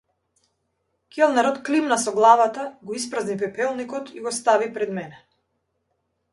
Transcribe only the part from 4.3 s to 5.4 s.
стави пред мене.